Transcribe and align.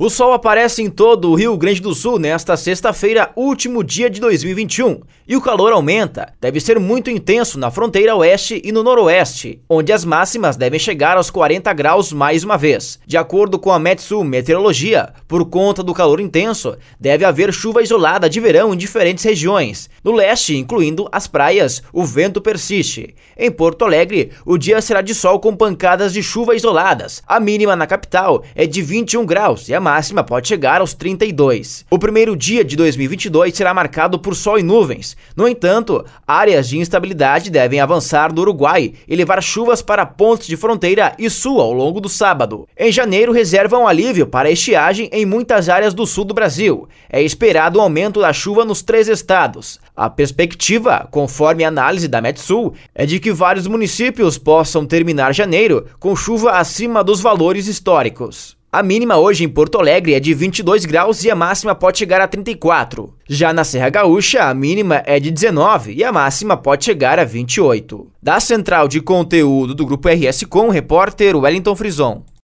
O 0.00 0.08
sol 0.08 0.32
aparece 0.32 0.80
em 0.80 0.88
todo 0.88 1.28
o 1.28 1.34
Rio 1.34 1.56
Grande 1.56 1.80
do 1.80 1.92
Sul 1.92 2.20
nesta 2.20 2.56
sexta-feira, 2.56 3.32
último 3.34 3.82
dia 3.82 4.08
de 4.08 4.20
2021, 4.20 5.00
e 5.26 5.36
o 5.36 5.40
calor 5.40 5.72
aumenta. 5.72 6.32
Deve 6.40 6.60
ser 6.60 6.78
muito 6.78 7.10
intenso 7.10 7.58
na 7.58 7.68
fronteira 7.68 8.14
oeste 8.14 8.62
e 8.64 8.70
no 8.70 8.84
noroeste, 8.84 9.60
onde 9.68 9.92
as 9.92 10.04
máximas 10.04 10.56
devem 10.56 10.78
chegar 10.78 11.16
aos 11.16 11.30
40 11.30 11.72
graus 11.72 12.12
mais 12.12 12.44
uma 12.44 12.56
vez. 12.56 13.00
De 13.04 13.16
acordo 13.16 13.58
com 13.58 13.72
a 13.72 13.78
Metsu 13.80 14.22
Meteorologia, 14.22 15.12
por 15.26 15.44
conta 15.46 15.82
do 15.82 15.92
calor 15.92 16.20
intenso, 16.20 16.76
deve 17.00 17.24
haver 17.24 17.52
chuva 17.52 17.82
isolada 17.82 18.30
de 18.30 18.38
verão 18.38 18.72
em 18.72 18.76
diferentes 18.76 19.24
regiões. 19.24 19.90
No 20.04 20.12
leste, 20.12 20.56
incluindo 20.56 21.08
as 21.10 21.26
praias, 21.26 21.82
o 21.92 22.04
vento 22.04 22.40
persiste. 22.40 23.16
Em 23.36 23.50
Porto 23.50 23.84
Alegre, 23.84 24.30
o 24.46 24.56
dia 24.56 24.80
será 24.80 25.02
de 25.02 25.12
sol 25.12 25.40
com 25.40 25.56
pancadas 25.56 26.12
de 26.12 26.22
chuva 26.22 26.54
isoladas. 26.54 27.20
A 27.26 27.40
mínima 27.40 27.74
na 27.74 27.84
capital 27.84 28.44
é 28.54 28.64
de 28.64 28.80
21 28.80 29.26
graus 29.26 29.68
e 29.68 29.74
a 29.74 29.87
máxima 29.88 30.22
pode 30.22 30.46
chegar 30.46 30.82
aos 30.82 30.92
32. 30.92 31.86
O 31.90 31.98
primeiro 31.98 32.36
dia 32.36 32.62
de 32.62 32.76
2022 32.76 33.54
será 33.54 33.72
marcado 33.72 34.18
por 34.18 34.36
sol 34.36 34.58
e 34.58 34.62
nuvens. 34.62 35.16
No 35.34 35.48
entanto, 35.48 36.04
áreas 36.26 36.68
de 36.68 36.76
instabilidade 36.76 37.50
devem 37.50 37.80
avançar 37.80 38.30
do 38.30 38.42
Uruguai 38.42 38.92
e 39.08 39.16
levar 39.16 39.42
chuvas 39.42 39.80
para 39.80 40.04
pontos 40.04 40.46
de 40.46 40.58
fronteira 40.58 41.14
e 41.18 41.30
sul 41.30 41.58
ao 41.58 41.72
longo 41.72 42.02
do 42.02 42.08
sábado. 42.08 42.68
Em 42.76 42.92
janeiro, 42.92 43.32
reserva 43.32 43.78
um 43.78 43.88
alívio 43.88 44.26
para 44.26 44.50
estiagem 44.50 45.08
em 45.10 45.24
muitas 45.24 45.70
áreas 45.70 45.94
do 45.94 46.06
sul 46.06 46.26
do 46.26 46.34
Brasil. 46.34 46.86
É 47.08 47.22
esperado 47.22 47.78
um 47.78 47.82
aumento 47.82 48.20
da 48.20 48.30
chuva 48.34 48.66
nos 48.66 48.82
três 48.82 49.08
estados. 49.08 49.80
A 49.96 50.10
perspectiva, 50.10 51.08
conforme 51.10 51.64
a 51.64 51.68
análise 51.68 52.08
da 52.08 52.20
Metsul, 52.20 52.74
é 52.94 53.06
de 53.06 53.18
que 53.18 53.32
vários 53.32 53.66
municípios 53.66 54.36
possam 54.36 54.84
terminar 54.84 55.32
janeiro 55.32 55.86
com 55.98 56.14
chuva 56.14 56.58
acima 56.58 57.02
dos 57.02 57.22
valores 57.22 57.66
históricos. 57.68 58.57
A 58.70 58.82
mínima 58.82 59.16
hoje 59.16 59.44
em 59.44 59.48
Porto 59.48 59.78
Alegre 59.78 60.12
é 60.12 60.20
de 60.20 60.34
22 60.34 60.84
graus 60.84 61.24
e 61.24 61.30
a 61.30 61.34
máxima 61.34 61.74
pode 61.74 61.96
chegar 61.96 62.20
a 62.20 62.28
34. 62.28 63.14
Já 63.26 63.50
na 63.50 63.64
Serra 63.64 63.88
Gaúcha, 63.88 64.42
a 64.42 64.52
mínima 64.52 65.02
é 65.06 65.18
de 65.18 65.30
19 65.30 65.94
e 65.94 66.04
a 66.04 66.12
máxima 66.12 66.54
pode 66.54 66.84
chegar 66.84 67.18
a 67.18 67.24
28. 67.24 68.06
Da 68.22 68.38
central 68.38 68.86
de 68.86 69.00
conteúdo 69.00 69.74
do 69.74 69.86
Grupo 69.86 70.06
RS 70.10 70.44
Com, 70.44 70.68
repórter 70.68 71.34
Wellington 71.34 71.74
Frison. 71.74 72.22